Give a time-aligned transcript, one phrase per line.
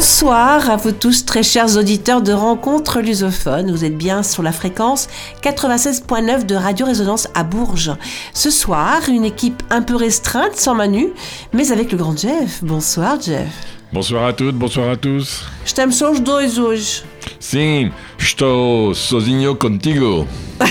[0.00, 3.70] Bonsoir à vous tous, très chers auditeurs de Rencontres Lusophones.
[3.70, 5.08] Vous êtes bien sur la fréquence
[5.42, 7.92] 96.9 de Radio Résonance à Bourges.
[8.32, 11.08] Ce soir, une équipe un peu restreinte, sans Manu,
[11.52, 12.64] mais avec le grand Jeff.
[12.64, 13.50] Bonsoir, Jeff.
[13.92, 15.44] Bonsoir à toutes, bonsoir à tous.
[15.66, 17.02] Je t'aime os dois hoje.
[17.38, 20.26] Sim, estou sozinho contigo.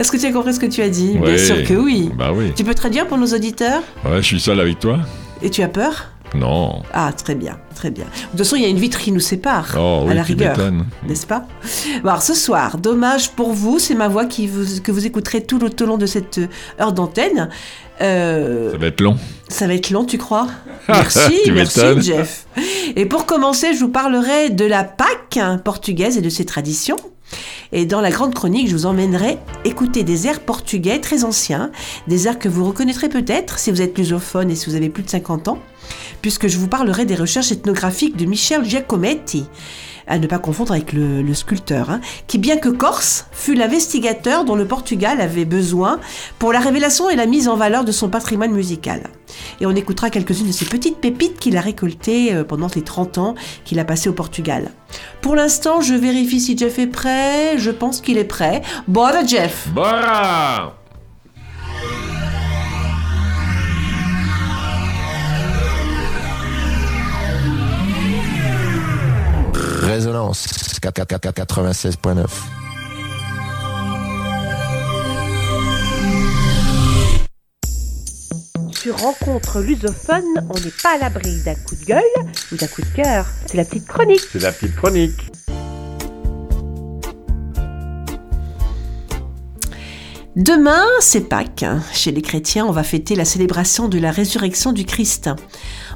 [0.00, 1.16] Est-ce que tu as compris ce que tu as dit?
[1.16, 2.10] Bien sûr que oui.
[2.18, 2.52] Bah oui.
[2.56, 3.82] Tu peux traduire pour nos auditeurs?
[4.04, 4.98] Ouais, je suis seul avec toi
[5.42, 6.08] Et tu as peur?
[6.34, 6.82] Non.
[6.92, 8.04] Ah, très bien, très bien.
[8.04, 10.22] De toute façon, il y a une vitre qui nous sépare, Oh à oui, la
[10.22, 10.56] rigueur.
[11.06, 11.46] N'est-ce pas?
[12.02, 15.44] Bon, Alors, ce soir, dommage pour vous, c'est ma voix qui vous, que vous écouterez
[15.44, 16.40] tout le long de cette
[16.80, 17.48] heure d'antenne.
[18.00, 19.16] Euh, Ça va être long.
[19.48, 20.48] ça va être long, tu crois?
[20.88, 21.80] Merci, Tu merci.
[22.00, 22.46] Jeff.
[22.96, 26.96] Et pour commencer, je vous parlerai de la Pâque hein, portugaise et de ses traditions.
[27.74, 31.70] Et dans la grande chronique, je vous emmènerai écouter des airs portugais très anciens,
[32.06, 35.02] des airs que vous reconnaîtrez peut-être si vous êtes lusophone et si vous avez plus
[35.02, 35.58] de 50 ans,
[36.22, 39.44] puisque je vous parlerai des recherches ethnographiques de Michel Giacometti,
[40.06, 44.54] à ne pas confondre avec le, sculpteur, hein, qui bien que corse, fut l'investigateur dont
[44.54, 46.00] le Portugal avait besoin
[46.38, 49.04] pour la révélation et la mise en valeur de son patrimoine musical.
[49.60, 53.18] Et on écoutera quelques-unes de ces petites pépites qu'il a récoltées euh, pendant les 30
[53.18, 54.70] ans qu'il a passé au Portugal.
[55.20, 57.58] Pour l'instant, je vérifie si Jeff est prêt.
[57.58, 58.62] Je pense qu'il est prêt.
[58.88, 60.76] Bora, Jeff Bora
[70.32, 72.26] 96.9.
[78.72, 82.02] Sur Rencontre lusophone, on n'est pas à l'abri d'un coup de gueule
[82.50, 83.26] ou d'un coup de cœur.
[83.46, 84.22] C'est la petite chronique.
[84.32, 85.30] C'est la petite chronique.
[90.34, 91.64] Demain, c'est Pâques.
[91.92, 95.30] Chez les chrétiens, on va fêter la célébration de la résurrection du Christ.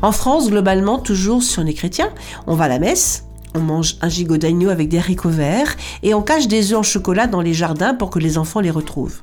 [0.02, 2.12] En France, globalement, toujours si on est chrétien,
[2.46, 3.25] on va à la messe,
[3.56, 6.82] on mange un gigot d'agneau avec des haricots verts et on cache des œufs en
[6.82, 9.22] chocolat dans les jardins pour que les enfants les retrouvent.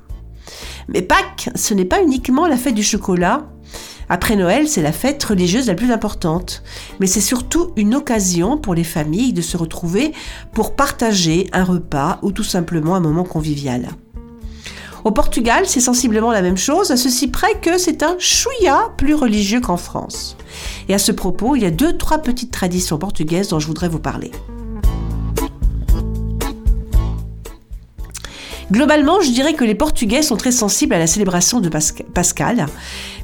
[0.88, 3.48] Mais Pâques, ce n'est pas uniquement la fête du chocolat.
[4.10, 6.64] Après Noël, c'est la fête religieuse la plus importante.
[7.00, 10.14] Mais c'est surtout une occasion pour les familles de se retrouver
[10.52, 13.90] pour partager un repas ou tout simplement un moment convivial.
[15.04, 19.16] Au Portugal, c'est sensiblement la même chose, à ceci près que c'est un chouïa plus
[19.16, 20.38] religieux qu'en France.
[20.88, 23.90] Et à ce propos, il y a deux, trois petites traditions portugaises dont je voudrais
[23.90, 24.32] vous parler.
[28.72, 32.66] Globalement, je dirais que les Portugais sont très sensibles à la célébration de Pasca- Pascal,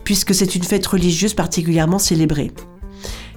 [0.04, 2.52] puisque c'est une fête religieuse particulièrement célébrée.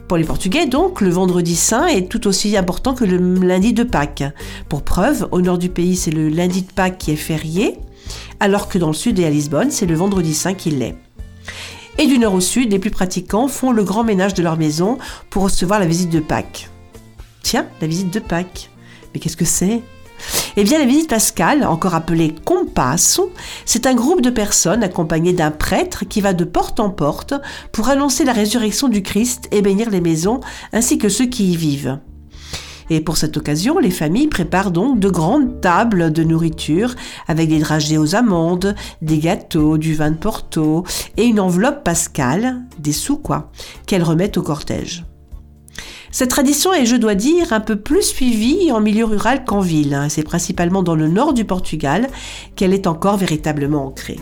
[0.09, 3.85] Pour les Portugais, donc, le vendredi saint est tout aussi important que le lundi de
[3.85, 4.25] Pâques.
[4.69, 7.79] Pour preuve, au nord du pays, c'est le lundi de Pâques qui est férié,
[8.41, 10.97] alors que dans le sud et à Lisbonne, c'est le vendredi saint qui l'est.
[11.99, 14.99] Et du nord au sud, les plus pratiquants font le grand ménage de leur maison
[15.31, 16.71] pour recevoir la visite de Pâques.
[17.43, 18.71] Tiens, la visite de Pâques.
[19.13, 19.83] Mais qu'est-ce que c'est?
[20.57, 23.33] Eh bien, la visite pascale, encore appelée compasso,
[23.65, 27.35] c'est un groupe de personnes accompagnées d'un prêtre qui va de porte en porte
[27.73, 30.41] pour annoncer la résurrection du Christ et bénir les maisons
[30.73, 31.99] ainsi que ceux qui y vivent.
[32.91, 36.95] Et pour cette occasion, les familles préparent donc de grandes tables de nourriture
[37.29, 40.85] avec des dragées aux amandes, des gâteaux, du vin de Porto
[41.17, 43.51] et une enveloppe pascale, des sous quoi,
[43.87, 45.05] qu'elles remettent au cortège.
[46.11, 49.99] Cette tradition est, je dois dire, un peu plus suivie en milieu rural qu'en ville.
[50.11, 52.09] C'est principalement dans le nord du Portugal
[52.55, 54.21] qu'elle est encore véritablement ancrée.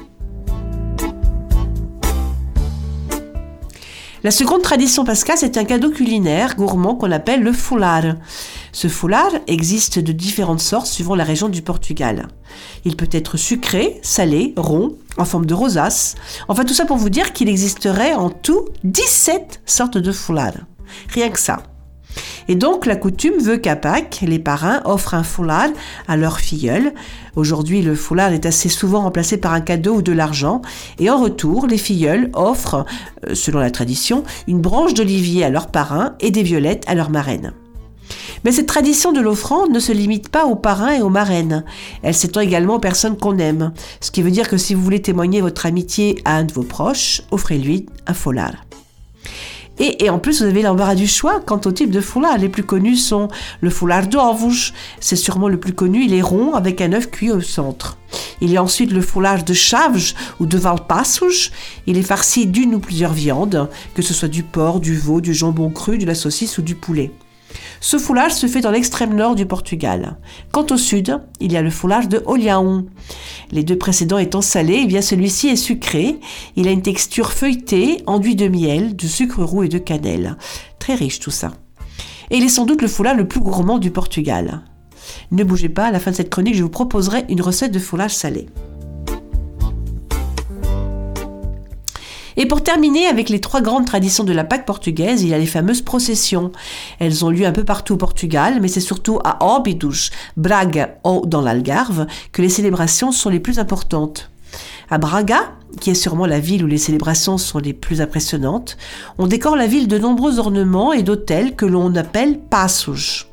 [4.23, 8.17] La seconde tradition pascale, c'est un cadeau culinaire gourmand qu'on appelle le foulard.
[8.71, 12.29] Ce foulard existe de différentes sortes suivant la région du Portugal.
[12.85, 16.17] Il peut être sucré, salé, rond, en forme de rosace.
[16.49, 20.55] Enfin, tout ça pour vous dire qu'il existerait en tout 17 sortes de foulard.
[21.15, 21.63] Rien que ça.
[22.49, 25.69] Et donc, la coutume veut qu'à Pâques, les parrains offrent un foulard
[26.09, 26.93] à leur filleule.
[27.37, 30.63] Aujourd'hui, le foulard est assez souvent remplacé par un cadeau ou de l'argent.
[30.99, 32.87] Et en retour, les filleuls offrent,
[33.29, 37.11] euh, selon la tradition, une branche d'olivier à leur parrain et des violettes à leur
[37.11, 37.53] marraine.
[38.45, 41.65] Mais cette tradition de l'offrande ne se limite pas aux parrains et aux marraines.
[42.03, 43.73] Elle s'étend également aux personnes qu'on aime.
[44.01, 46.63] Ce qui veut dire que si vous voulez témoigner votre amitié à un de vos
[46.63, 48.70] proches, offrez-lui un foulard.
[49.81, 52.39] Et, et en plus, vous avez l'embarras du choix quant au type de foulard.
[52.39, 53.29] Les plus connus sont
[53.61, 54.73] le foulard d'Orvouche.
[55.01, 56.05] C'est sûrement le plus connu.
[56.05, 57.97] Il est rond avec un œuf cuit au centre.
[58.43, 61.51] Il y a ensuite le foulard de Chaves ou de Valpassos.
[61.87, 65.35] Il est farci d'une ou plusieurs viandes, que ce soit du porc, du veau, du
[65.35, 67.11] jambon cru, de la saucisse ou du poulet.
[67.83, 70.19] Ce foulard se fait dans l'extrême nord du Portugal.
[70.53, 72.87] Quant au sud, il y a le foulard de Olhaon.
[73.51, 76.21] Les deux précédents étant salés, eh celui-ci est sucré.
[76.57, 80.37] Il a une texture feuilletée, enduit de miel, de sucre roux et de cannelle.
[80.79, 81.53] Très riche tout ça.
[82.31, 84.61] Et il est sans doute le foulard le plus gourmand du Portugal.
[85.31, 87.79] Ne bougez pas, à la fin de cette chronique, je vous proposerai une recette de
[87.79, 88.47] foulage salé.
[92.41, 95.39] Et pour terminer avec les trois grandes traditions de la Pâque portugaise, il y a
[95.39, 96.53] les fameuses processions.
[96.99, 100.09] Elles ont lieu un peu partout au Portugal, mais c'est surtout à Óbidos,
[100.39, 104.31] Braga ou dans l'Algarve que les célébrations sont les plus importantes.
[104.89, 105.53] À Braga,
[105.83, 108.79] qui est sûrement la ville où les célébrations sont les plus impressionnantes,
[109.19, 113.27] on décore la ville de nombreux ornements et d'hôtels que l'on appelle passos.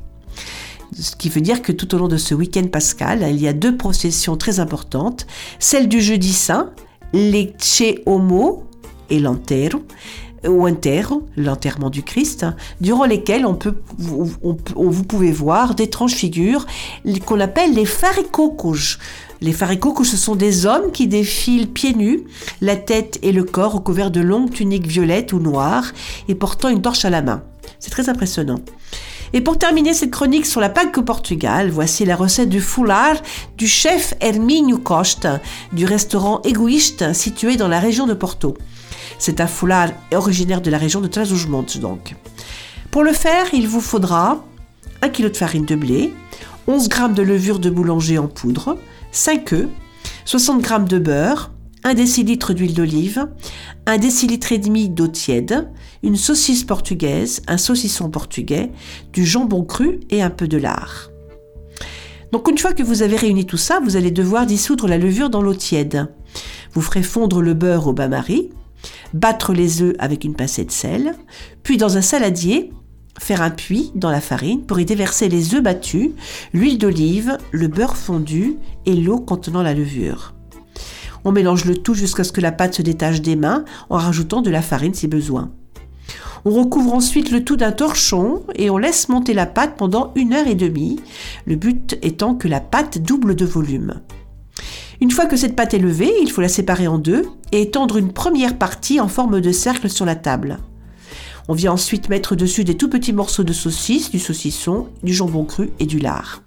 [1.00, 3.54] Ce qui veut dire que tout au long de ce week-end pascal, il y a
[3.54, 5.28] deux processions très importantes.
[5.60, 6.72] Celle du jeudi saint,
[7.14, 8.68] l'Ecce Homo,
[9.10, 9.20] et
[10.48, 10.68] ou
[11.36, 12.46] l'enterrement du Christ,
[12.80, 13.58] durant lesquels on
[13.98, 16.66] vous pouvez voir d'étranges figures
[17.26, 18.98] qu'on appelle les faricocos.
[19.42, 22.24] Les faricocos, ce sont des hommes qui défilent pieds nus,
[22.62, 25.92] la tête et le corps recouverts de longues tuniques violettes ou noires
[26.28, 27.44] et portant une torche à la main.
[27.80, 28.60] C'est très impressionnant.
[29.34, 33.18] Et pour terminer cette chronique sur la Pâque au Portugal, voici la recette du foulard
[33.58, 35.42] du chef Hermínio Costa
[35.74, 38.58] du restaurant Égoïste situé dans la région de Porto.
[39.20, 41.26] C'est un foulard originaire de la région de trás
[41.82, 42.16] donc.
[42.92, 44.44] Pour le faire, il vous faudra
[45.02, 46.14] 1 kg de farine de blé,
[46.68, 48.78] 11 g de levure de boulanger en poudre,
[49.12, 49.68] 5 œufs,
[50.26, 51.52] 60 g de beurre,
[51.88, 53.30] 1 décilitre d'huile d'olive,
[53.86, 55.70] 1 décilitre et demi d'eau tiède,
[56.04, 58.74] une saucisse portugaise, un saucisson portugais,
[59.14, 61.12] du jambon cru et un peu de lard.
[62.34, 65.30] Donc une fois que vous avez réuni tout ça, vous allez devoir dissoudre la levure
[65.30, 66.14] dans l'eau tiède.
[66.74, 68.50] Vous ferez fondre le beurre au bain-marie,
[69.14, 71.16] battre les œufs avec une pincée de sel,
[71.64, 72.74] puis dans un saladier,
[73.18, 76.12] faire un puits dans la farine pour y déverser les œufs battus,
[76.52, 80.34] l'huile d'olive, le beurre fondu et l'eau contenant la levure.
[81.24, 84.42] On mélange le tout jusqu'à ce que la pâte se détache des mains en rajoutant
[84.42, 85.52] de la farine si besoin.
[86.46, 90.34] On recouvre ensuite le tout d'un torchon et on laisse monter la pâte pendant une
[90.34, 91.00] heure et demie,
[91.46, 94.02] le but étant que la pâte double de volume.
[95.00, 97.98] Une fois que cette pâte est levée, il faut la séparer en deux et étendre
[97.98, 100.58] une première partie en forme de cercle sur la table.
[101.50, 105.46] On vient ensuite mettre dessus des tout petits morceaux de saucisse, du saucisson, du jambon
[105.46, 106.42] cru et du lard.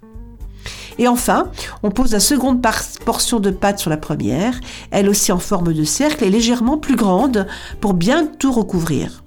[1.01, 1.49] Et enfin,
[1.81, 2.63] on pose la seconde
[3.03, 4.59] portion de pâte sur la première,
[4.91, 7.47] elle aussi en forme de cercle et légèrement plus grande
[7.79, 9.23] pour bien tout recouvrir.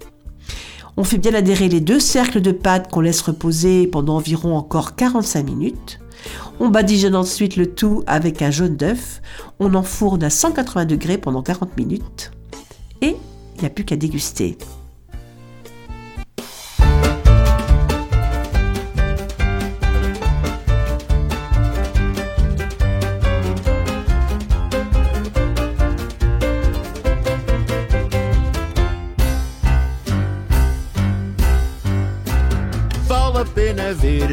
[0.95, 4.95] On fait bien adhérer les deux cercles de pâte qu'on laisse reposer pendant environ encore
[4.95, 5.99] 45 minutes.
[6.61, 9.21] On badigeonne ensuite le tout avec un jaune d'œuf.
[9.59, 12.31] On enfourne à 180 degrés pendant 40 minutes.
[13.01, 13.17] Et
[13.55, 14.57] il n'y a plus qu'à déguster.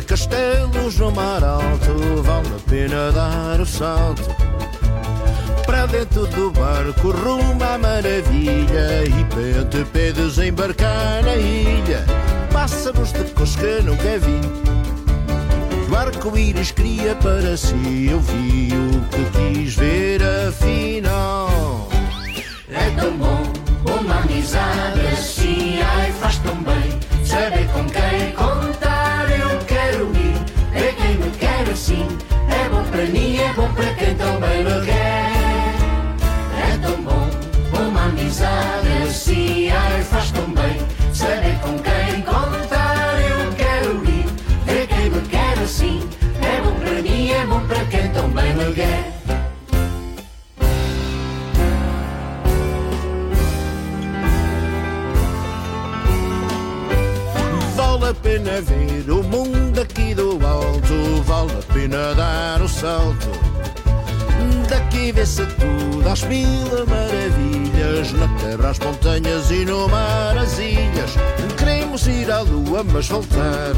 [0.04, 4.22] Castelos no mar alto, vale a pena dar o salto.
[5.66, 12.04] Para dentro do barco rumo à maravilha E pente pedes embarcar na ilha.
[12.52, 14.40] Pássaros de cores que nunca vi.
[15.90, 21.88] O arco-íris cria para si Eu vi o que quis ver afinal.
[22.68, 23.42] É tão bom
[23.86, 28.32] uma amizade assim Ai faz tão bem saber com quem
[32.92, 35.32] para mim, é bom para quem também me quer.
[36.70, 37.28] É tão bom,
[37.72, 39.70] uma amizade assim.
[39.70, 40.51] Ai, faz tão
[58.12, 63.30] a pena ver o mundo aqui do alto, vale a pena dar o salto.
[64.68, 71.14] Daqui vê-se tudo às mil maravilhas, na terra as montanhas e no mar as ilhas.
[71.56, 73.72] Queremos ir à lua, mas voltar.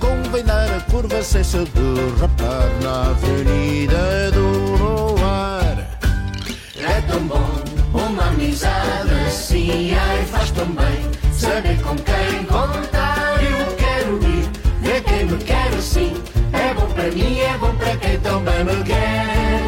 [0.00, 5.98] Convém dar a curva sem se derrapar na avenida do Noar.
[6.76, 13.01] É tão bom uma amizade assim, ai faz tão bem saber com quem contar.
[17.02, 19.60] Para mim é bom para quem também me quer.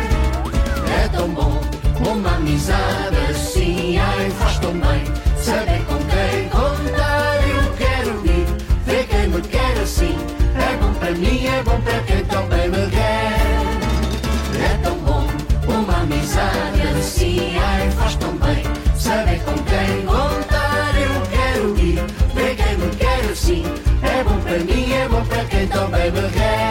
[1.03, 1.61] É tão bom
[2.09, 5.03] uma amizade assim, ai, faz tão bem
[5.37, 7.41] saber com quem contar.
[7.49, 8.47] Eu quero ir
[8.87, 10.17] ver quem me quer assim.
[10.55, 13.41] É bom para mim, é bom para quem também me quer.
[14.71, 15.27] É tão bom
[15.67, 18.63] uma amizade assim, ai, faz tão bem
[18.97, 20.95] saber com quem contar.
[20.97, 22.01] Eu quero ir
[22.33, 23.65] ver quem me quer assim.
[24.05, 26.64] É bom para mim, é bom para quem também me quer.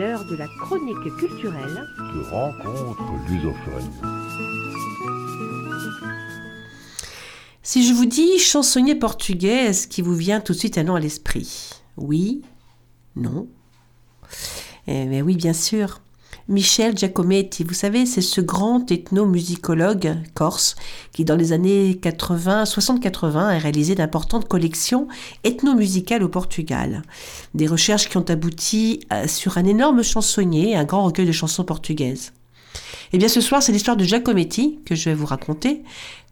[0.00, 3.90] De la chronique culturelle de rencontres lusophones.
[7.62, 10.94] Si je vous dis chansonnier portugais, est-ce qui vous vient tout de suite un nom
[10.94, 11.82] à l'esprit?
[11.98, 12.40] Oui?
[13.14, 13.46] Non?
[14.86, 16.00] Eh, Mais oui, bien sûr.
[16.50, 20.74] Michel Giacometti, vous savez, c'est ce grand ethnomusicologue corse
[21.12, 25.06] qui, dans les années 80, 60-80, a réalisé d'importantes collections
[25.44, 27.02] ethnomusicales au Portugal.
[27.54, 31.62] Des recherches qui ont abouti euh, sur un énorme chansonnier, un grand recueil de chansons
[31.62, 32.32] portugaises.
[33.12, 35.84] Eh bien, ce soir, c'est l'histoire de Giacometti que je vais vous raconter.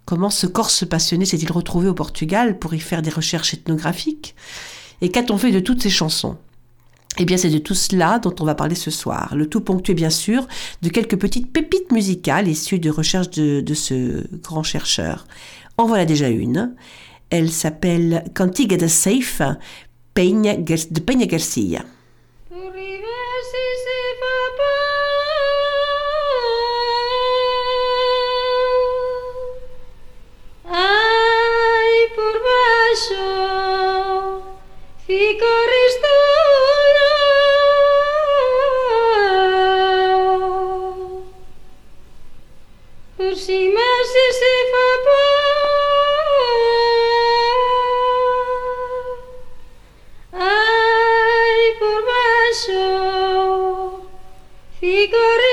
[0.04, 4.34] Comment ce Corse passionné s'est-il retrouvé au Portugal pour y faire des recherches ethnographiques?
[5.00, 6.38] Et qu'a-t-on fait de toutes ces chansons?
[7.16, 9.34] Eh bien, c'est de tout cela dont on va parler ce soir.
[9.34, 10.46] Le tout ponctué, bien sûr,
[10.82, 15.26] de quelques petites pépites musicales issues de recherches de, ce grand chercheur.
[15.78, 16.74] En voilà déjà une.
[17.30, 19.42] Elle s'appelle Cantiga de Safe
[20.14, 21.84] Peña, de Peña Garcia.
[54.80, 55.47] Figure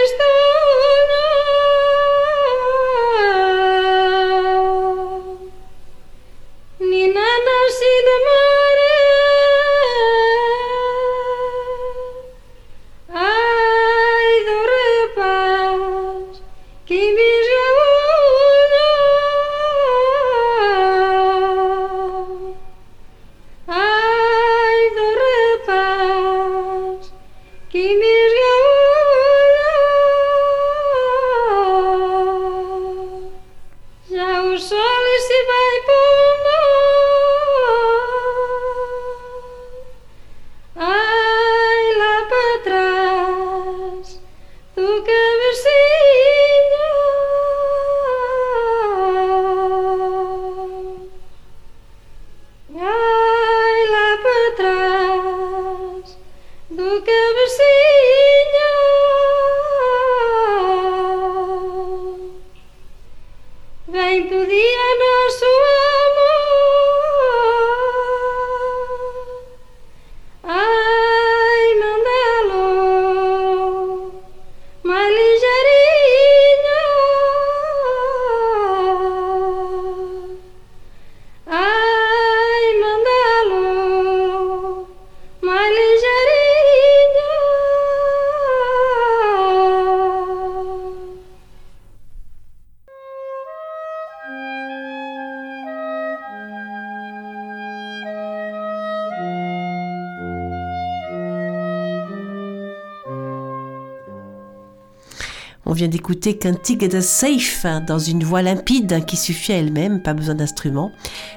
[105.76, 110.34] vient d'écouter Cantiga de Safe dans une voix limpide qui suffit à elle-même, pas besoin
[110.34, 110.92] d'instrument.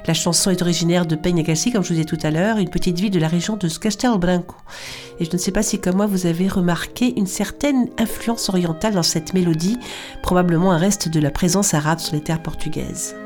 [0.06, 2.70] La chanson est originaire de Peñagassi, comme je vous ai dit tout à l'heure, une
[2.70, 4.54] petite ville de la région de Castelo Branco.
[5.18, 8.94] Et je ne sais pas si comme moi vous avez remarqué une certaine influence orientale
[8.94, 9.76] dans cette mélodie,
[10.22, 13.16] probablement un reste de la présence arabe sur les terres portugaises.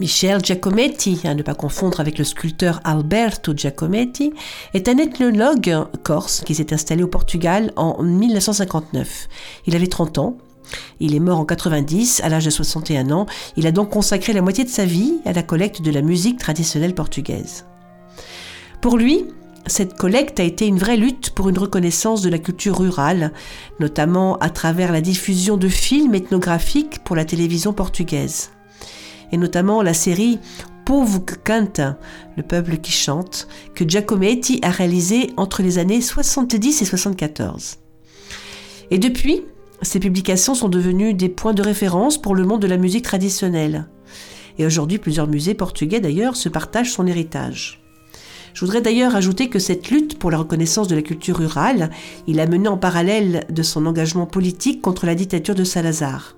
[0.00, 4.32] Michel Giacometti, à ne pas confondre avec le sculpteur Alberto Giacometti,
[4.72, 9.28] est un ethnologue corse qui s'est installé au Portugal en 1959.
[9.66, 10.38] Il avait 30 ans.
[11.00, 13.26] Il est mort en 90, à l'âge de 61 ans.
[13.58, 16.38] Il a donc consacré la moitié de sa vie à la collecte de la musique
[16.38, 17.66] traditionnelle portugaise.
[18.80, 19.26] Pour lui,
[19.66, 23.34] cette collecte a été une vraie lutte pour une reconnaissance de la culture rurale,
[23.80, 28.50] notamment à travers la diffusion de films ethnographiques pour la télévision portugaise
[29.32, 30.38] et notamment la série
[31.44, 31.98] canta,
[32.36, 37.76] le peuple qui chante, que Giacometti a réalisé entre les années 70 et 74.
[38.90, 39.42] Et depuis,
[39.82, 43.86] ces publications sont devenues des points de référence pour le monde de la musique traditionnelle.
[44.58, 47.80] Et aujourd'hui, plusieurs musées portugais d'ailleurs se partagent son héritage.
[48.52, 51.90] Je voudrais d'ailleurs ajouter que cette lutte pour la reconnaissance de la culture rurale,
[52.26, 56.34] il a mené en parallèle de son engagement politique contre la dictature de Salazar.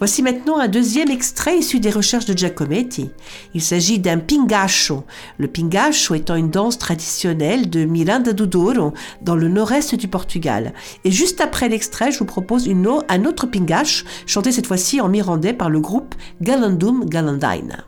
[0.00, 3.10] Voici maintenant un deuxième extrait issu des recherches de Giacometti.
[3.52, 5.04] Il s'agit d'un pingacho.
[5.36, 10.72] Le pingacho étant une danse traditionnelle de Miranda do Douro dans le nord-est du Portugal.
[11.04, 15.52] Et juste après l'extrait, je vous propose un autre pingacho, chanté cette fois-ci en mirandais
[15.52, 17.84] par le groupe Galandum Galandine.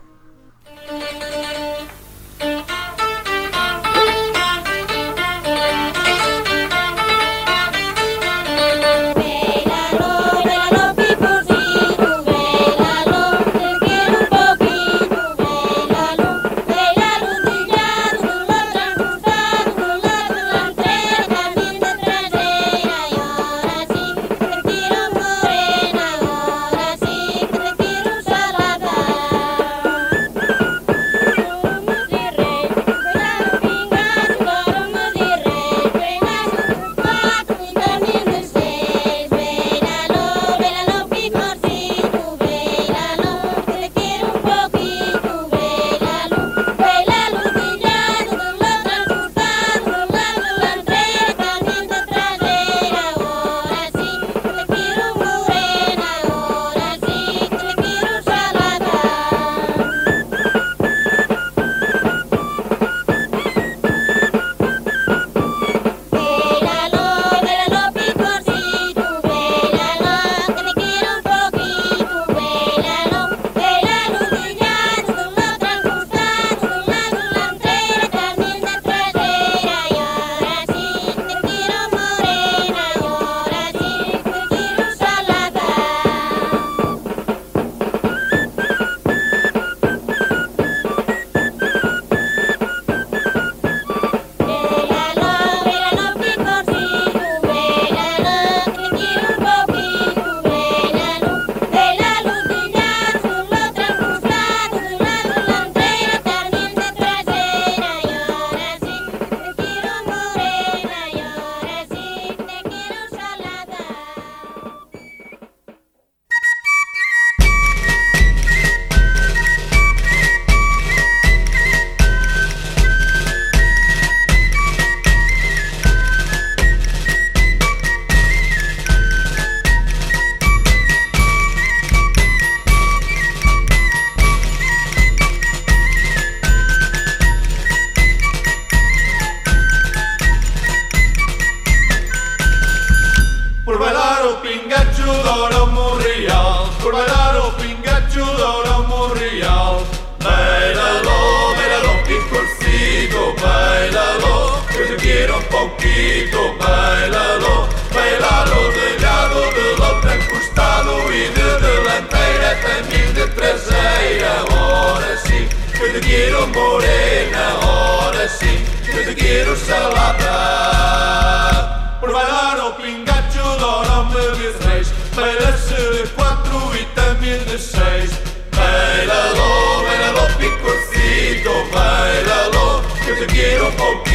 [183.63, 184.12] Que te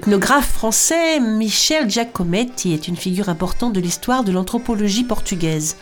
[0.00, 5.76] L'ethnographe français Michel Giacometti est une figure importante de l'histoire de l'anthropologie portugaise.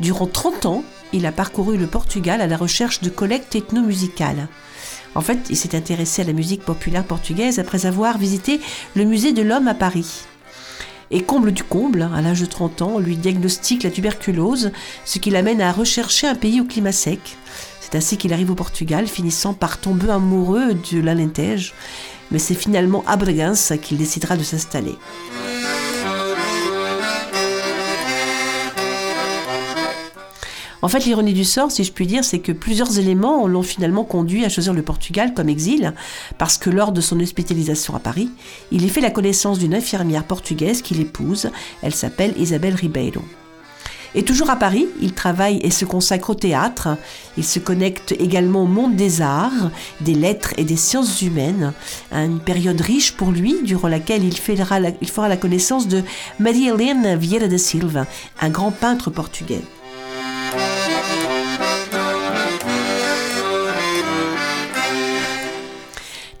[0.00, 4.48] Durant 30 ans, il a parcouru le Portugal à la recherche de collectes ethnomusicales.
[5.14, 8.60] En fait, il s'est intéressé à la musique populaire portugaise après avoir visité
[8.96, 10.22] le musée de l'homme à Paris.
[11.10, 14.72] Et comble du comble, à l'âge de 30 ans, on lui diagnostique la tuberculose,
[15.04, 17.36] ce qui l'amène à rechercher un pays au climat sec.
[17.80, 21.72] C'est ainsi qu'il arrive au Portugal, finissant par tomber amoureux de l'Alentejo.
[22.30, 24.96] Mais c'est finalement à Bragança qu'il décidera de s'installer.
[30.82, 34.04] En fait, l'ironie du sort, si je puis dire, c'est que plusieurs éléments l'ont finalement
[34.04, 35.92] conduit à choisir le Portugal comme exil,
[36.38, 38.30] parce que lors de son hospitalisation à Paris,
[38.72, 41.50] il y fait la connaissance d'une infirmière portugaise qu'il épouse.
[41.82, 43.22] Elle s'appelle Isabelle Ribeiro.
[44.14, 46.96] Et toujours à Paris, il travaille et se consacre au théâtre.
[47.36, 49.70] Il se connecte également au monde des arts,
[50.00, 51.72] des lettres et des sciences humaines.
[52.12, 54.80] Une période riche pour lui, durant laquelle il fera
[55.28, 56.02] la, connaissance de
[56.38, 58.06] Maria Helena Vieira da Silva,
[58.40, 59.62] un grand peintre portugais.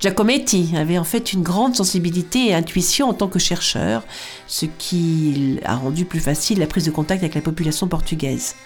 [0.00, 4.02] Giacometti avait en fait une grande sensibilité et intuition en tant que chercheur,
[4.46, 8.56] ce qui a rendu plus facile la prise de contact avec la population portugaise.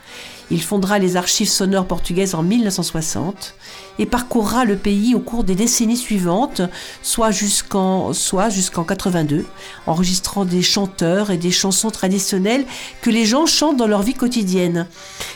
[0.50, 3.54] Il fondera les archives sonores portugaises en 1960
[3.98, 6.62] et parcourra le pays au cours des décennies suivantes,
[7.02, 9.46] soit jusqu'en soit jusqu'en 82,
[9.86, 12.66] enregistrant des chanteurs et des chansons traditionnelles
[13.00, 14.86] que les gens chantent dans leur vie quotidienne.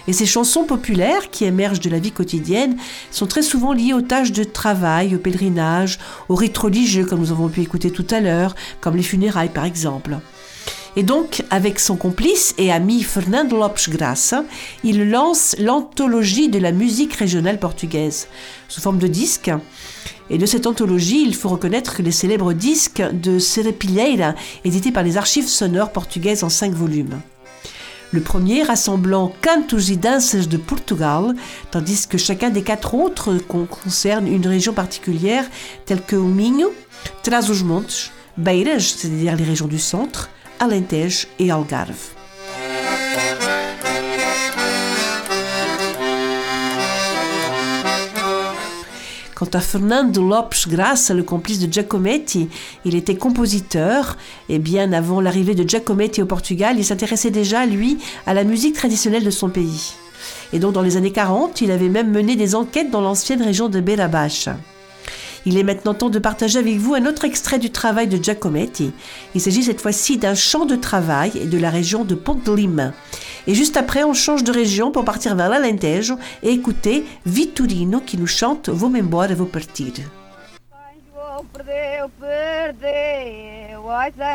[0.07, 2.77] Et ces chansons populaires qui émergent de la vie quotidienne
[3.11, 7.33] sont très souvent liées aux tâches de travail, au pèlerinage, aux rites religieux comme nous
[7.33, 10.18] avons pu écouter tout à l'heure, comme les funérailles par exemple.
[10.98, 14.44] Et donc, avec son complice et ami Fernando Lopes Graça,
[14.82, 18.26] il lance l'anthologie de la musique régionale portugaise,
[18.66, 19.52] sous forme de disque.
[20.28, 24.34] Et de cette anthologie, il faut reconnaître que les célèbres disques de Serepilheira,
[24.64, 27.20] édités par les archives sonores portugaises en cinq volumes.
[28.11, 31.37] Le premier rassemblant Cantos e Danças de Portugal,
[31.70, 35.48] tandis que chacun des quatre autres concerne une région particulière,
[35.87, 36.72] telle que o Minho,
[37.22, 40.28] Trás-os-Montes, Beiras, c'est-à-dire les régions du centre,
[40.61, 41.94] Alentejo et Algarve.
[49.35, 52.49] Quant à Fernando Lopes Graça, le complice de Giacometti,
[52.85, 54.16] il était compositeur
[54.49, 58.75] et bien avant l'arrivée de Giacometti au Portugal, il s'intéressait déjà, lui, à la musique
[58.75, 59.92] traditionnelle de son pays.
[60.53, 63.68] Et donc dans les années 40, il avait même mené des enquêtes dans l'ancienne région
[63.68, 64.09] de Beira.
[65.48, 68.92] Il est maintenant temps de partager avec vous un autre extrait du travail de Giacometti.
[69.34, 72.14] Il s'agit cette fois-ci d'un chant de travail et de la région de
[72.54, 72.92] Lima.
[73.46, 78.18] Et juste après, on change de région pour partir vers l'Alentejo et écouter Vitorino qui
[78.18, 78.68] nous chante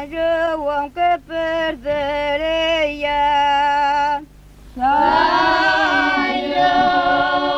[0.10, 3.04] João que perderei.
[4.76, 4.84] São
[6.49, 7.53] João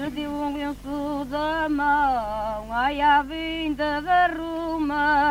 [0.00, 5.28] Perdeu um lenço da mão, ai a vinda da Romaria.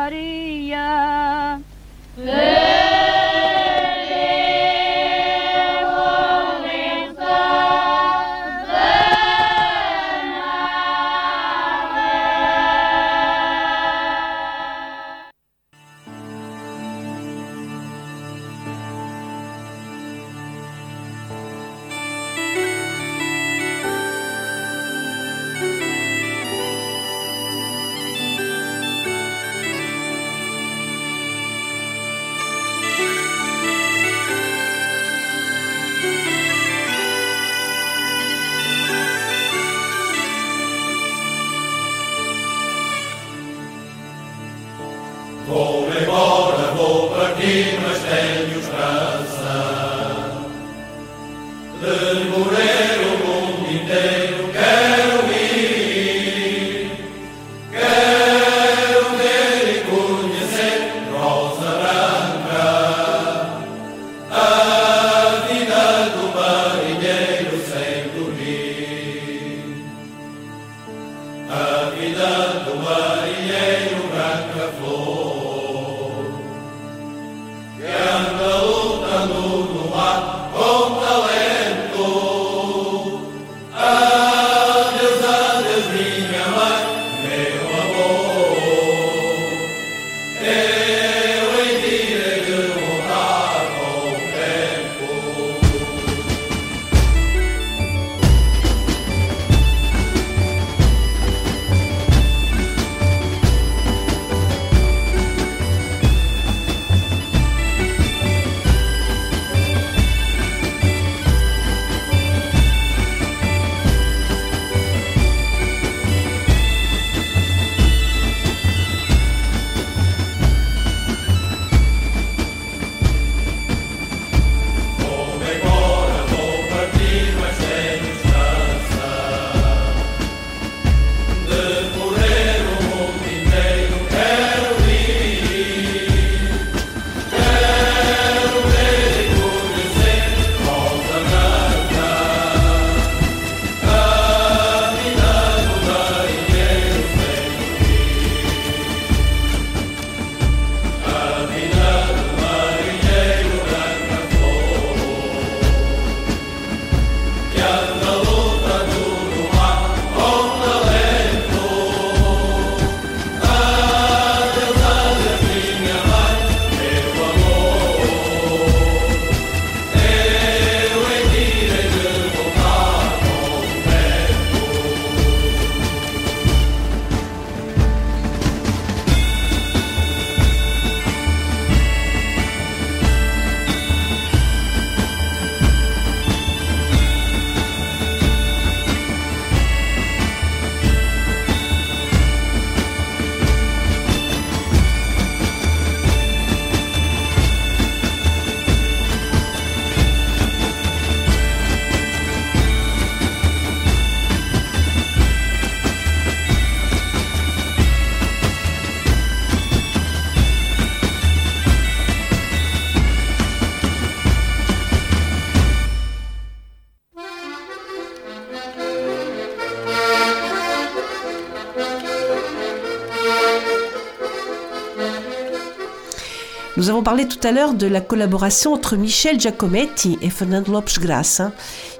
[226.80, 230.98] Nous avons parlé tout à l'heure de la collaboration entre Michel Giacometti et Fernando Lopes
[230.98, 231.52] Graça,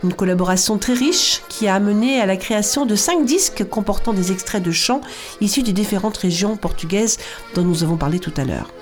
[0.03, 4.33] une collaboration très riche qui a amené à la création de cinq disques comportant des
[4.33, 5.03] extraits de chants
[5.43, 7.19] issus des différentes régions portugaises
[7.55, 8.73] dont nous avons parlé tout à l'heure.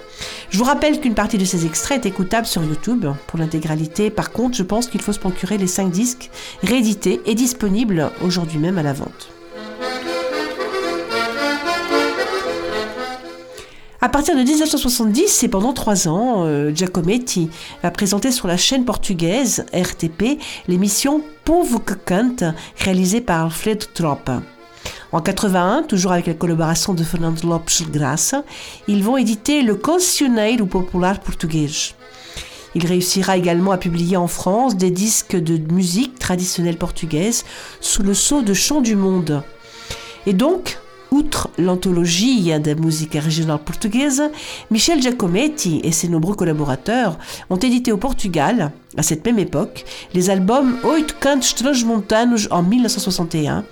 [0.50, 3.06] Je vous rappelle qu'une partie de ces extraits est écoutable sur YouTube.
[3.26, 6.30] Pour l'intégralité, par contre, je pense qu'il faut se procurer les cinq disques
[6.62, 9.30] réédités et disponibles aujourd'hui même à la vente.
[14.00, 17.50] À partir de 1970 et pendant trois ans, euh, Giacometti
[17.82, 21.94] va présenter sur la chaîne portugaise RTP l'émission Povo que
[22.76, 24.16] réalisée par Alfred Trop.
[25.10, 28.44] En 81, toujours avec la collaboration de Fernando Lopes Graça,
[28.86, 31.96] ils vont éditer le Cancioneiro Popular Português.
[32.76, 37.44] Il réussira également à publier en France des disques de musique traditionnelle portugaise
[37.80, 39.42] sous le sceau de Chants du Monde.
[40.26, 40.78] Et donc,
[41.10, 44.22] Outre l'anthologie de musique régionale portugaise,
[44.70, 47.18] Michel Giacometti et ses nombreux collaborateurs
[47.48, 53.64] ont édité au Portugal, à cette même époque, les albums Oito Cantos Transmontanos en 1961,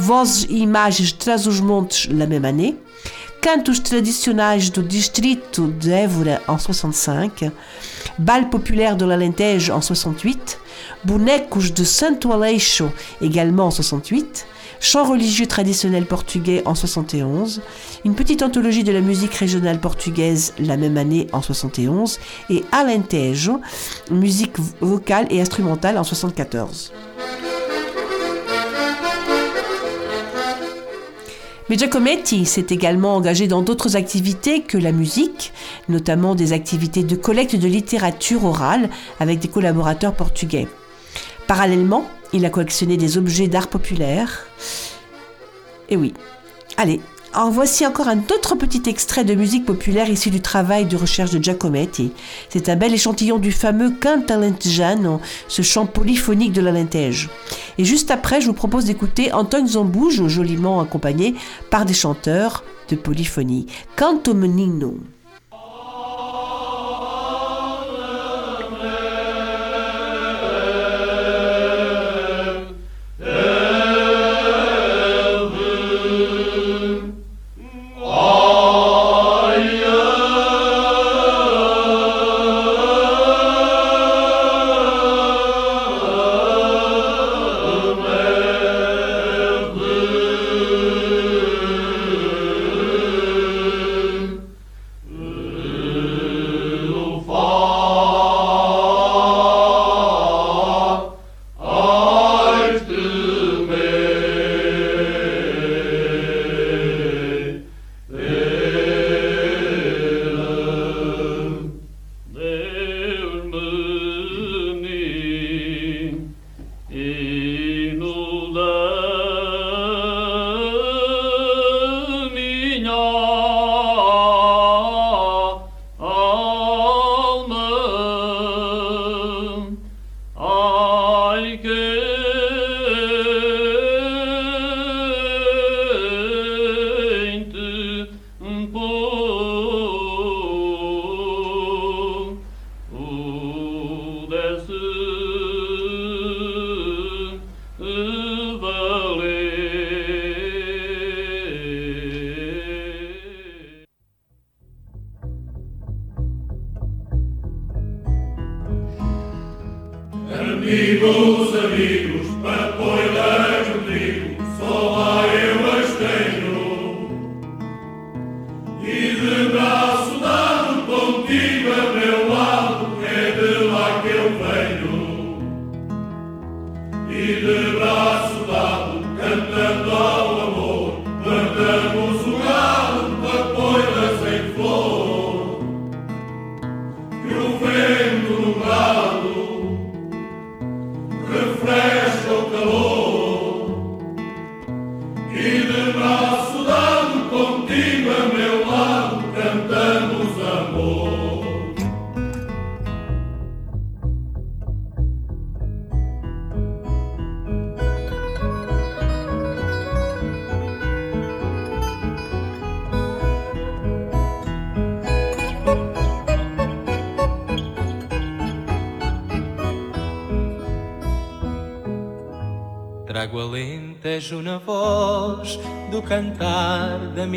[0.00, 2.76] Vozes e Imagens Traz Montes la même année,
[3.40, 7.50] Cantos Tradicionais do Distrito de Évora en 65,
[8.18, 10.58] Bal Populaire de l'Alentejo en 68,
[11.04, 12.90] Bonecos de Santo Aleixo
[13.22, 14.46] également en 68,
[14.82, 17.60] Chants religieux traditionnels portugais en 71,
[18.06, 23.60] une petite anthologie de la musique régionale portugaise la même année en 71 et Alentejo,
[24.10, 26.94] musique vocale et instrumentale en 74.
[31.68, 35.52] Mais Giacometti s'est également engagé dans d'autres activités que la musique,
[35.90, 38.88] notamment des activités de collecte de littérature orale
[39.20, 40.66] avec des collaborateurs portugais.
[41.46, 44.46] Parallèlement, il a collectionné des objets d'art populaire.
[45.88, 46.14] Et oui.
[46.76, 47.00] Allez,
[47.34, 51.30] en voici encore un autre petit extrait de musique populaire issu du travail de recherche
[51.30, 52.12] de Giacometti.
[52.48, 57.28] C'est un bel échantillon du fameux Canta Lentejano, ce chant polyphonique de l'Alentejo.
[57.78, 61.34] Et juste après, je vous propose d'écouter Antoine Zambouge, joliment accompagné
[61.70, 63.66] par des chanteurs de polyphonie.
[63.96, 64.94] Canto Menino.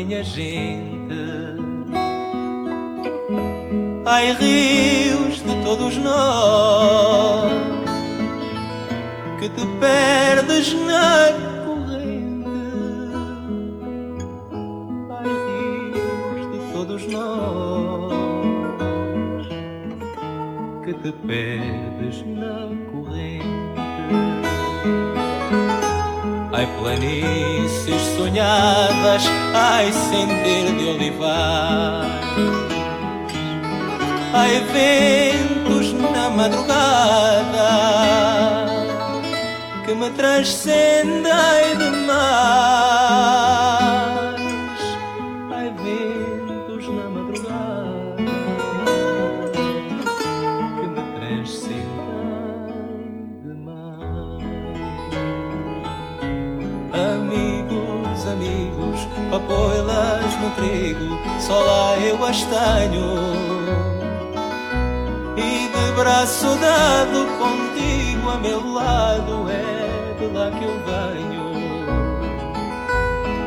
[0.04, 0.73] Minha gente.
[34.94, 37.70] Ai ventos na madrugada
[39.84, 41.22] Que me transcendem
[41.78, 42.14] demais.
[45.50, 48.14] Ai ventos na madrugada
[50.78, 51.82] Que me transcendem
[53.42, 54.44] demais.
[56.92, 63.53] Amigos, amigos, papoilas no trigo Só lá eu as tenho
[65.94, 71.44] braço dado contigo a meu lado é de lá que eu venho.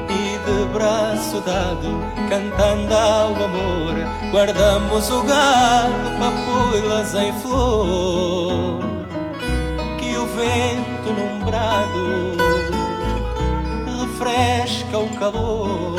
[0.10, 3.96] E de braço dado cantando ao amor
[4.32, 8.80] guardamos o gado papoilas em flor
[10.00, 12.38] que o vento num brado
[13.86, 15.96] refresca o calor.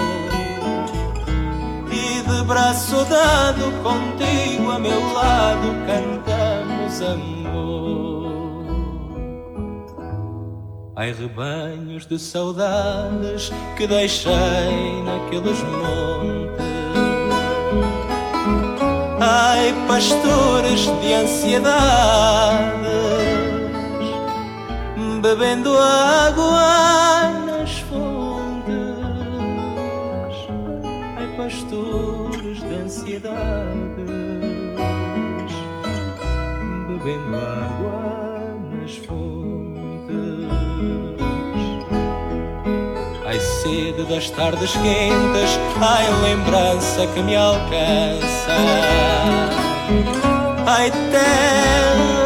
[1.90, 6.38] E de braço dado contigo a meu lado cantamos
[7.03, 8.28] amor.
[10.96, 16.59] Ai rebanhos de saudades que deixei naqueles montes.
[19.20, 22.88] Ai pastores de ansiedades
[25.20, 28.68] bebendo água nas fontes.
[31.16, 33.78] Ai pastores de ansiedades
[36.99, 39.28] bebendo água nas fontes.
[43.24, 48.57] Ai sede das tardes quentes, ai lembrança que me alcança.
[50.66, 52.18] Ai terra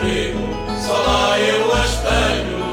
[0.00, 0.48] trigo,
[0.86, 2.68] só lá eu as tenho.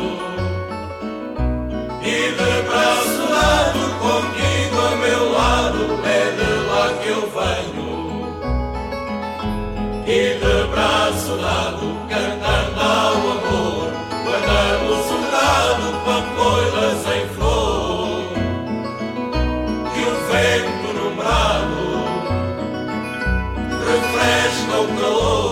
[2.02, 7.90] E de braço dado contigo a meu lado, é de lá que eu venho.
[10.06, 13.92] E de braço dado, cantando ao amor,
[14.24, 18.24] guardamos o gado, papoilas em flor.
[19.96, 21.86] E o vento no brado
[23.88, 25.45] refresca o calor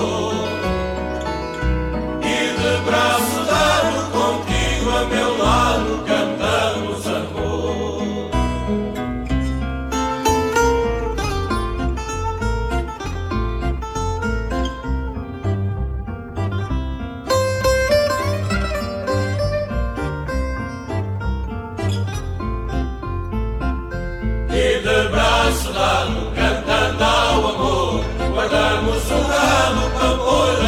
[30.34, 30.62] Hola.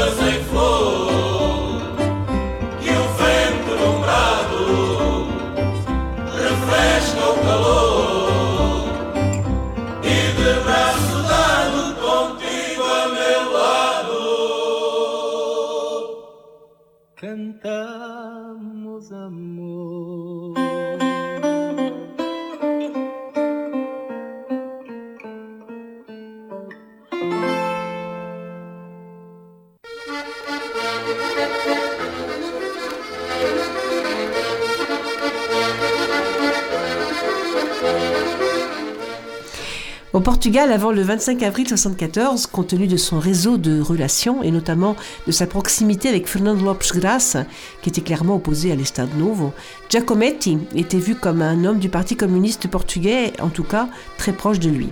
[40.15, 44.49] Au Portugal, avant le 25 avril 1974, compte tenu de son réseau de relations et
[44.49, 44.95] notamment
[45.27, 47.43] de sa proximité avec Fernando Lopes Graça,
[47.81, 49.51] qui était clairement opposé à l'Estado Novo,
[49.89, 54.59] Giacometti était vu comme un homme du Parti communiste portugais, en tout cas très proche
[54.59, 54.87] de lui.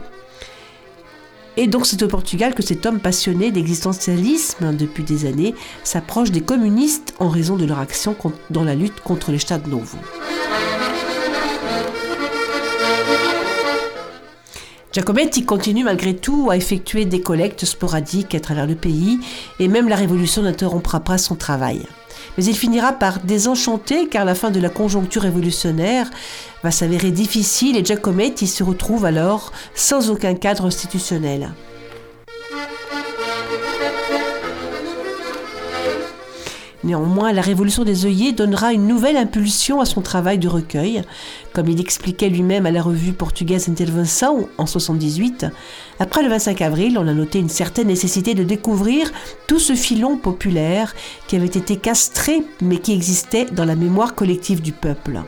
[1.56, 5.56] Et donc c'est au Portugal que cet homme passionné d'existentialisme depuis des années
[5.86, 8.14] s'approche des communistes en raison de leur action
[8.50, 10.00] dans la lutte contre l'Estado Novo.
[14.94, 19.20] Giacometti continue malgré tout à effectuer des collectes sporadiques à travers le pays
[19.60, 21.82] et même la révolution n'interrompra pas son travail.
[22.38, 26.12] Mais il finira par désenchanter car la fin de la conjoncture révolutionnaire
[26.64, 31.50] va s'avérer difficile et Giacometti se retrouve alors sans aucun cadre institutionnel.
[36.84, 41.02] Néanmoins, la révolution des œillets donnera une nouvelle impulsion à son travail de recueil.
[41.54, 45.46] Comme il expliquait lui-même à la revue portugaise Intervenção en 78,
[46.00, 49.12] après le 25 avril, on a noté une certaine nécessité de découvrir
[49.48, 50.94] tout ce filon populaire
[51.28, 55.22] qui avait été castré mais qui existait dans la mémoire collective du peuple.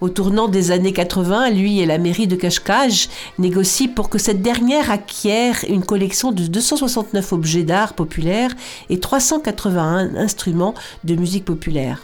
[0.00, 4.40] Au tournant des années 80, lui et la mairie de Cascais négocient pour que cette
[4.40, 8.50] dernière acquiert une collection de 269 objets d'art populaire
[8.88, 10.74] et 381 instruments
[11.04, 12.02] de musique populaire.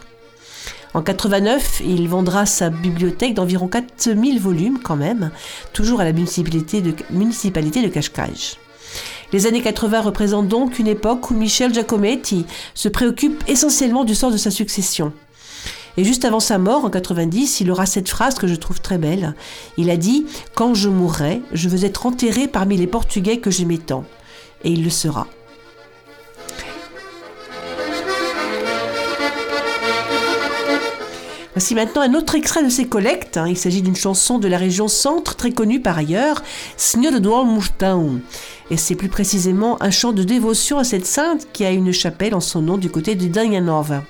[0.93, 5.31] En 89, il vendra sa bibliothèque d'environ 4000 volumes quand même,
[5.73, 8.59] toujours à la municipalité de, municipalité de Cascais.
[9.33, 12.45] Les années 80 représentent donc une époque où Michel Giacometti
[12.75, 15.13] se préoccupe essentiellement du sort de sa succession.
[15.97, 18.99] Et juste avant sa mort, en 90, il aura cette phrase que je trouve très
[18.99, 19.35] belle.
[19.77, 23.79] Il a dit Quand je mourrai, je veux être enterré parmi les Portugais que j'aimais
[23.79, 24.05] tant.
[24.65, 25.27] Et il le sera.
[31.57, 33.41] Voici maintenant un autre extrait de ses collectes.
[33.49, 36.43] Il s'agit d'une chanson de la région centre, très connue par ailleurs,
[36.77, 38.21] Senhor de Mourtão.
[38.71, 42.35] Et c'est plus précisément un chant de dévotion à cette sainte qui a une chapelle
[42.35, 44.03] en son nom du côté de Danhanova.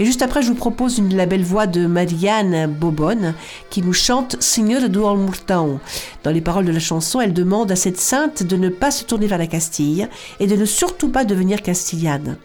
[0.00, 3.34] Et juste après, je vous propose une, la belle voix de Marianne Bobonne
[3.68, 5.80] qui nous chante Seigneur do Almurtão.
[6.22, 9.04] Dans les paroles de la chanson, elle demande à cette sainte de ne pas se
[9.04, 12.36] tourner vers la Castille et de ne surtout pas devenir castillane.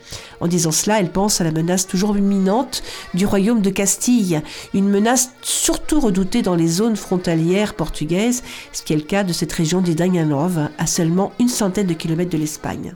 [0.41, 2.82] En disant cela, elle pense à la menace toujours imminente
[3.14, 4.41] du royaume de Castille,
[4.74, 9.34] une menace surtout redoutée dans les zones frontalières portugaises, ce qui est le cas de
[9.34, 12.95] cette région des Danganov, à seulement une centaine de kilomètres de l'Espagne.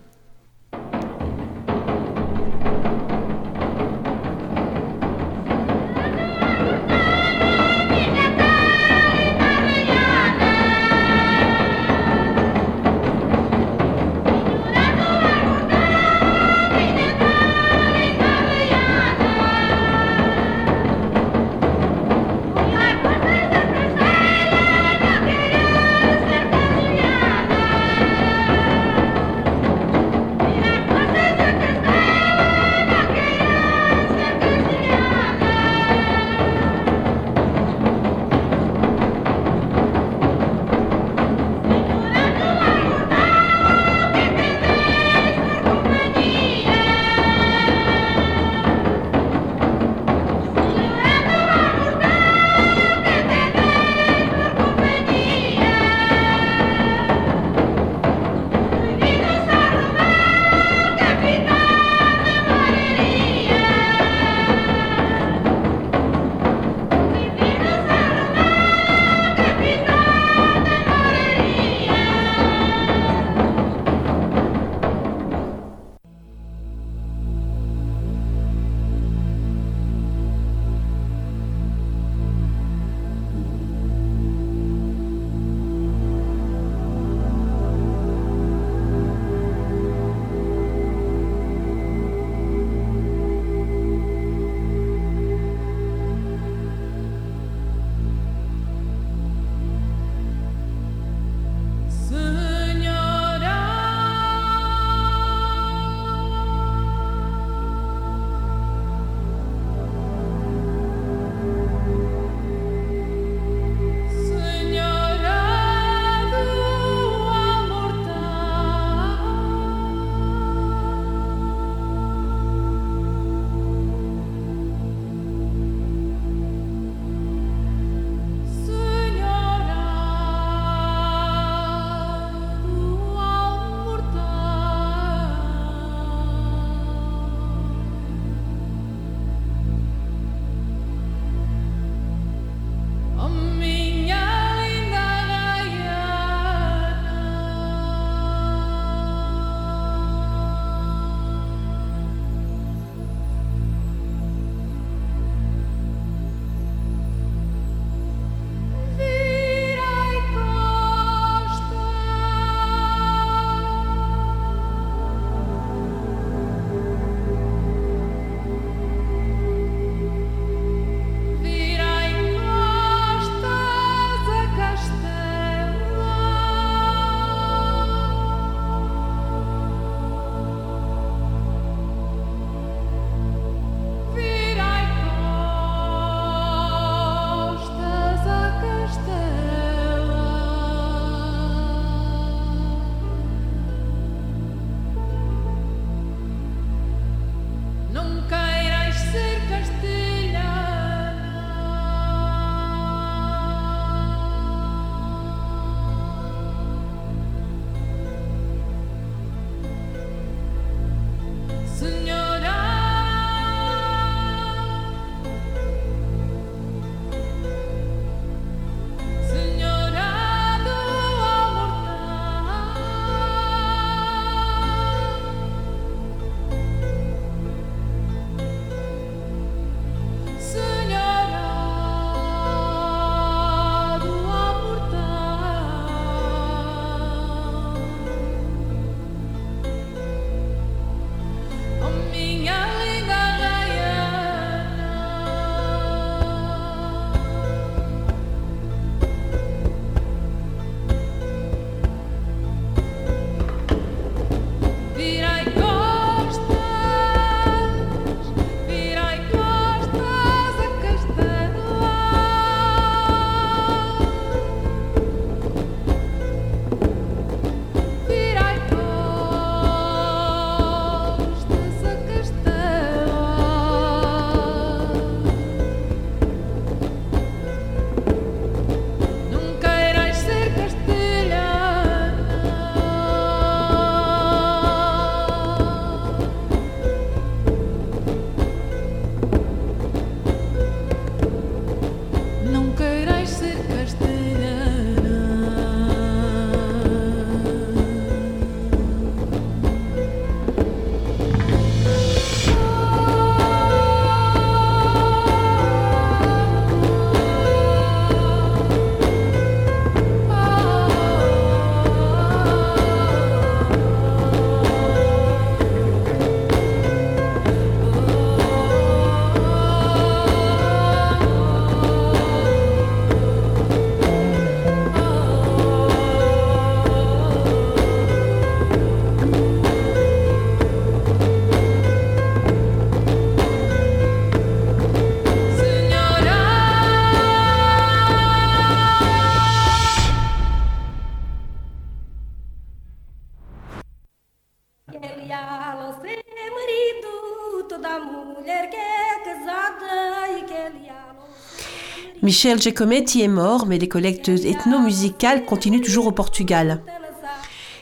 [352.28, 356.82] Michel Giacometti est mort, mais les collectes ethno-musicales continuent toujours au Portugal.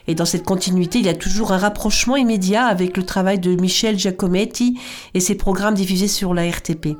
[0.07, 3.55] Et dans cette continuité, il y a toujours un rapprochement immédiat avec le travail de
[3.55, 4.79] Michel Giacometti
[5.15, 6.85] et ses programmes diffusés sur la RTP.
[6.85, 6.95] Et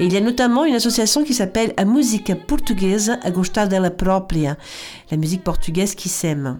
[0.00, 4.56] il y a notamment une association qui s'appelle A Música Portuguesa a Gostar dela Própria,
[5.12, 6.58] la musique portugaise qui s'aime.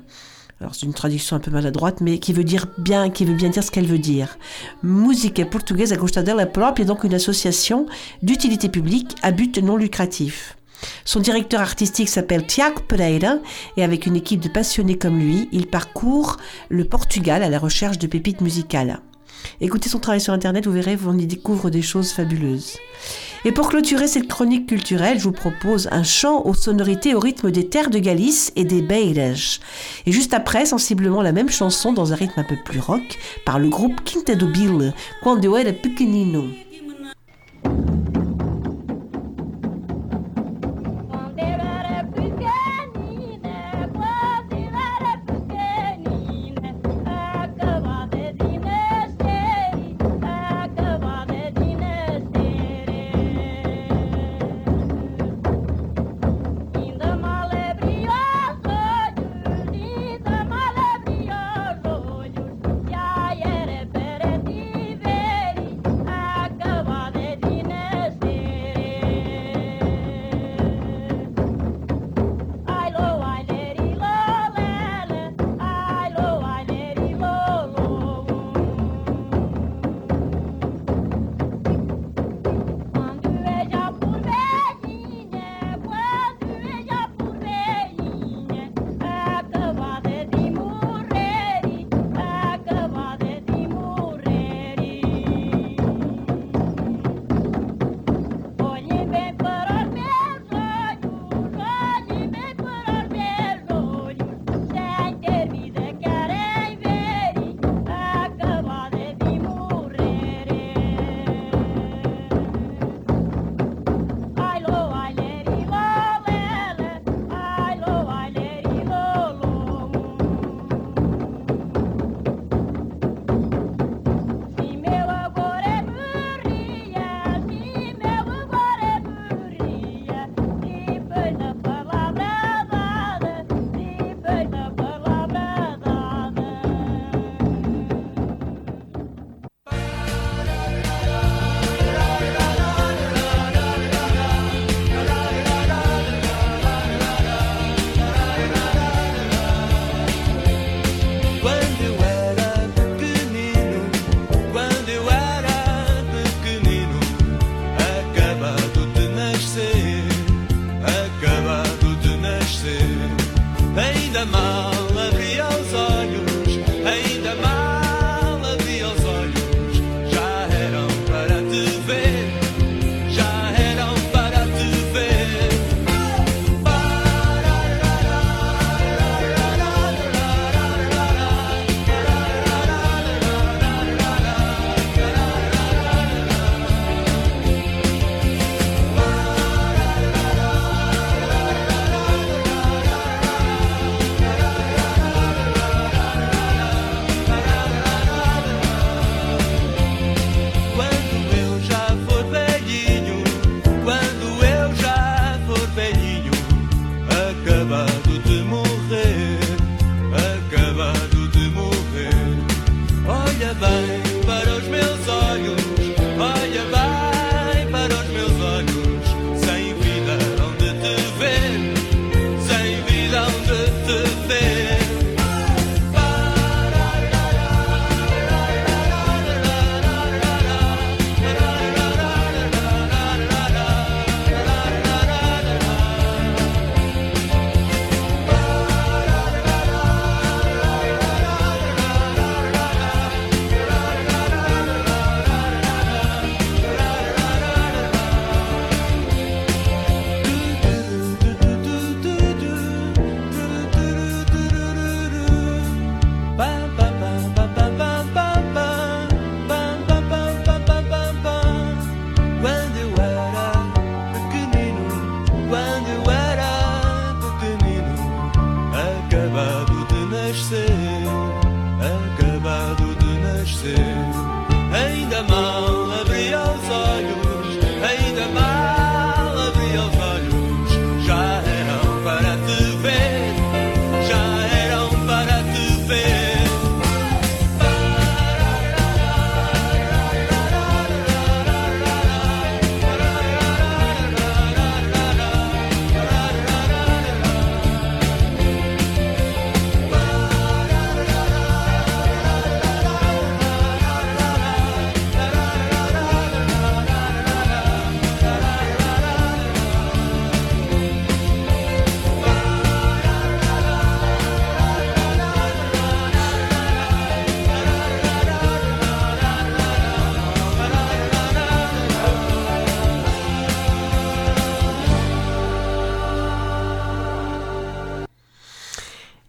[0.65, 3.51] Alors c'est une traduction un peu maladroite, mais qui veut dire bien, qui veut bien
[3.51, 4.39] dire ce qu'elle veut dire.
[4.83, 7.85] Música Portuguesa a Gostar dela Própria est donc une association
[8.23, 10.57] d'utilité publique à but non lucratif.
[11.05, 13.41] Son directeur artistique s'appelle Tiago Pereira
[13.77, 16.39] et avec une équipe de passionnés comme lui, il parcourt
[16.71, 19.01] le Portugal à la recherche de pépites musicales.
[19.61, 22.77] Écoutez son travail sur internet, vous verrez, on y découvre des choses fabuleuses.
[23.45, 27.51] Et pour clôturer cette chronique culturelle, je vous propose un chant aux sonorités au rythme
[27.51, 29.61] des terres de Galice et des Beiras.
[30.07, 33.59] Et juste après, sensiblement la même chanson dans un rythme un peu plus rock par
[33.59, 36.45] le groupe Quinta do Bill, Quando era pequenino.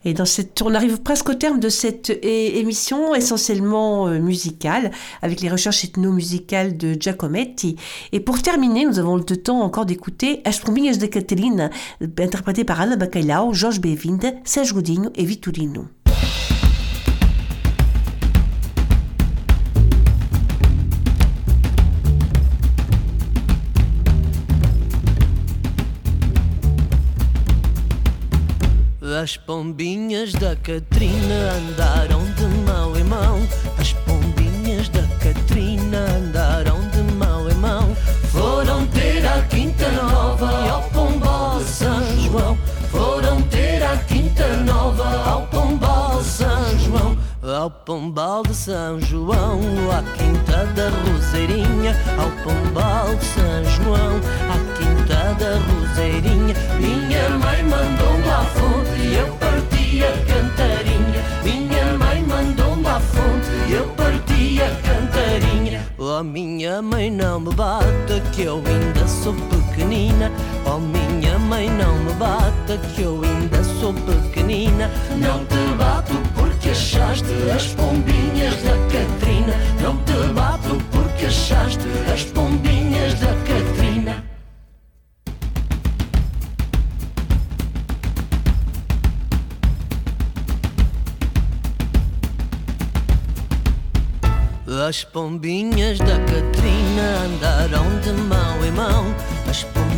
[0.06, 4.91] Et dans cette, on arrive presque au terme de cette émission essentiellement euh, musicale,
[5.22, 7.76] avec les recherches ethno-musicales de Giacometti.
[8.12, 11.70] Et pour terminer, nous avons le temps encore d'écouter As de Caterina,
[12.20, 15.86] interprété par Ana Bacalhau, Jorge Bevinde, Sérgio Godinho et Vitorino.
[29.26, 33.41] As pombinhas da Catrina andaram de mão em mão.
[33.80, 37.95] As pombinhas da Catrina andaram de mão em mão.
[38.32, 42.55] Foram ter a Quinta Nova ao Pombal de São João.
[42.91, 47.17] Foram ter a Quinta Nova ao Pombal de São João.
[47.41, 49.59] Ao Pombal de São João,
[49.91, 51.95] à Quinta da Roseirinha.
[52.19, 54.21] Ao Pombal de São João,
[56.26, 56.55] Roseirinha.
[56.80, 61.23] Minha mãe mandou-me à fonte e eu parti a cantarinha.
[61.43, 65.86] Minha mãe mandou-me à fonte e eu parti a cantarinha.
[65.97, 70.32] Oh, minha mãe não me bata que eu ainda sou pequenina.
[70.65, 74.89] Oh, minha mãe não me bata que eu ainda sou pequenina.
[75.17, 79.53] Não te bato porque achaste as pombinhas da Catrina.
[79.82, 83.95] Não te bato porque achaste as pombinhas da Catrina.
[94.88, 99.16] As pombinhas da Catrina andaram de mão em mão.
[99.50, 99.95] As pombinhas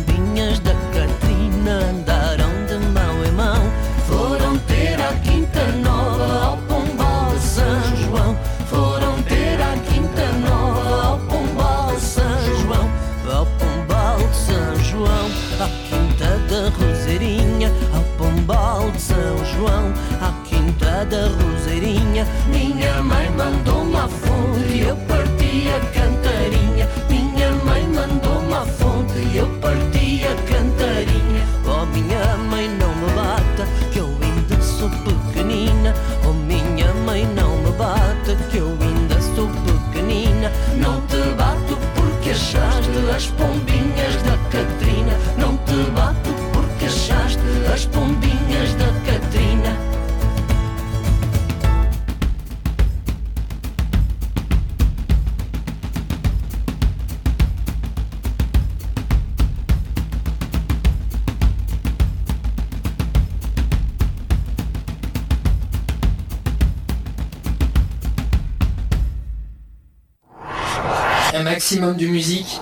[71.68, 72.60] maximum de musique,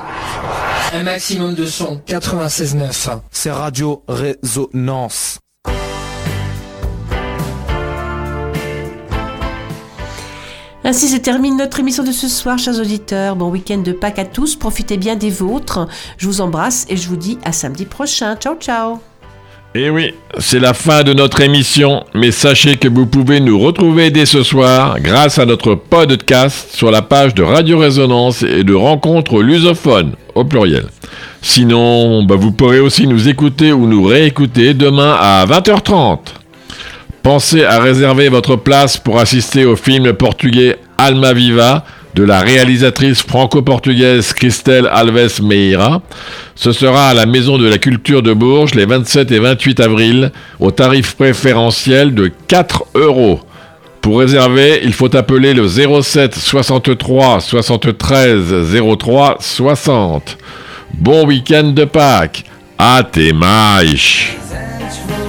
[0.92, 2.02] un maximum de son.
[2.08, 3.20] 96.9.
[3.30, 5.38] C'est Radio Résonance.
[10.82, 13.36] Ainsi se termine notre émission de ce soir, chers auditeurs.
[13.36, 14.56] Bon week-end de Pâques à tous.
[14.56, 15.86] Profitez bien des vôtres.
[16.18, 18.34] Je vous embrasse et je vous dis à samedi prochain.
[18.34, 18.98] Ciao, ciao.
[19.76, 23.58] Et Eh oui, c'est la fin de notre émission, mais sachez que vous pouvez nous
[23.58, 28.64] retrouver dès ce soir grâce à notre podcast sur la page de Radio Résonance et
[28.64, 30.86] de Rencontres lusophones, au pluriel.
[31.42, 36.20] Sinon, bah, vous pourrez aussi nous écouter ou nous réécouter demain à 20h30.
[37.22, 41.84] Pensez à réserver votre place pour assister au film portugais Alma Viva
[42.16, 46.00] de la réalisatrice franco-portugaise Christelle Alves Meira.
[46.54, 50.32] Ce sera à la Maison de la Culture de Bourges les 27 et 28 avril
[50.58, 53.40] au tarif préférentiel de 4 euros.
[54.00, 58.54] Pour réserver, il faut appeler le 07 63 73
[58.98, 60.38] 03 60.
[60.94, 62.44] Bon week-end de Pâques.
[62.78, 63.96] Até mais.
[63.96, 65.25] Se